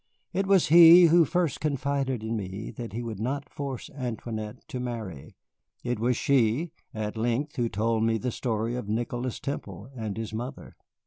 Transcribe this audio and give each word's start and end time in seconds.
It 0.33 0.47
was 0.47 0.69
he 0.69 1.03
who 1.05 1.25
first 1.25 1.59
confided 1.59 2.23
in 2.23 2.35
me 2.35 2.71
that 2.71 2.91
he 2.91 3.03
would 3.03 3.19
not 3.19 3.47
force 3.51 3.87
Antoinette 3.91 4.67
to 4.69 4.79
marry; 4.79 5.35
it 5.83 5.99
was 5.99 6.17
she, 6.17 6.71
at 6.91 7.15
length, 7.15 7.55
who 7.57 7.69
told 7.69 8.03
me 8.03 8.17
the 8.17 8.31
story 8.31 8.73
of 8.73 8.89
Nicholas 8.89 9.39
Temple 9.39 9.91
and 9.95 10.17
his 10.17 10.33
mother." 10.33 10.75